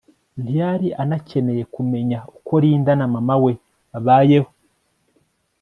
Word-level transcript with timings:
ntiyari 0.41 0.87
anakeneye 1.01 1.63
kumenya 1.73 2.17
uko 2.37 2.53
Linda 2.63 2.91
na 2.99 3.07
mama 3.13 3.35
we 3.43 3.53
babayeho 3.91 4.49